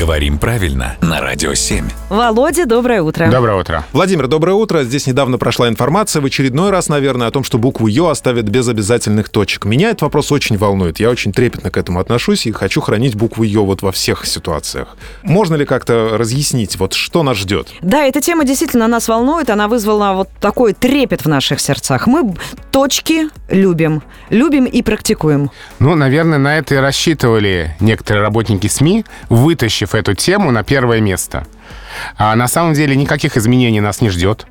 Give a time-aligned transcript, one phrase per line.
[0.00, 1.86] Говорим правильно на Радио 7.
[2.08, 3.30] Володя, доброе утро.
[3.30, 3.84] Доброе утро.
[3.92, 4.82] Владимир, доброе утро.
[4.82, 8.66] Здесь недавно прошла информация в очередной раз, наверное, о том, что букву «ё» оставят без
[8.66, 9.66] обязательных точек.
[9.66, 11.00] Меня этот вопрос очень волнует.
[11.00, 14.96] Я очень трепетно к этому отношусь и хочу хранить букву «ё» вот во всех ситуациях.
[15.22, 17.68] Можно ли как-то разъяснить, вот что нас ждет?
[17.82, 19.50] Да, эта тема действительно нас волнует.
[19.50, 22.06] Она вызвала вот такой трепет в наших сердцах.
[22.06, 22.34] Мы
[22.70, 24.02] точки любим.
[24.30, 25.50] Любим и практикуем.
[25.78, 31.46] Ну, наверное, на это и рассчитывали некоторые работники СМИ, вытащив эту тему на первое место.
[32.16, 34.46] А на самом деле никаких изменений нас не ждет.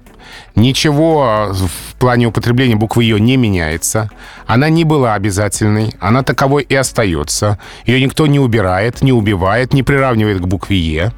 [0.55, 4.09] Ничего в плане употребления буквы «ё» не меняется.
[4.45, 7.59] Она не была обязательной, она таковой и остается.
[7.85, 11.13] Ее никто не убирает, не убивает, не приравнивает к букве «е».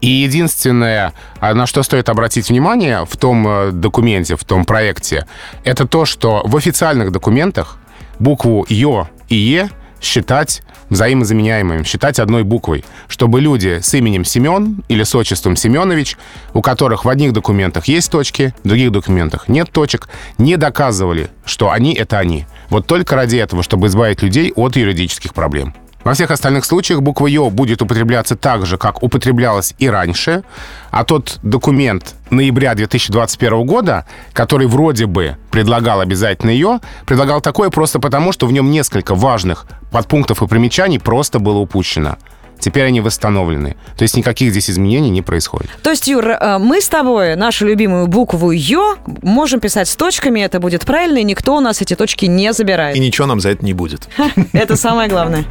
[0.00, 5.26] И единственное, а на что стоит обратить внимание в том э, документе, в том проекте,
[5.64, 7.78] это то, что в официальных документах
[8.18, 9.70] букву «ё» и «е»
[10.04, 16.16] считать взаимозаменяемыми, считать одной буквой, чтобы люди с именем Семен или с отчеством Семенович,
[16.52, 21.70] у которых в одних документах есть точки, в других документах нет точек, не доказывали, что
[21.70, 22.46] они— это они.
[22.68, 25.74] Вот только ради этого, чтобы избавить людей от юридических проблем.
[26.04, 30.44] Во всех остальных случаях буква «ё» будет употребляться так же, как употреблялась и раньше,
[30.90, 38.00] а тот документ ноября 2021 года, который вроде бы предлагал обязательно «ё», предлагал такое просто
[38.00, 42.18] потому, что в нем несколько важных подпунктов и примечаний просто было упущено.
[42.60, 43.76] Теперь они восстановлены.
[43.96, 45.70] То есть никаких здесь изменений не происходит.
[45.82, 50.40] То есть, Юр, э, мы с тобой нашу любимую букву «ё» можем писать с точками,
[50.40, 52.94] это будет правильно, и никто у нас эти точки не забирает.
[52.94, 54.08] И ничего нам за это не будет.
[54.52, 55.44] Это самое главное.